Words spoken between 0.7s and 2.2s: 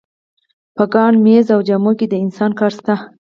په کان، مېز او جامو کې د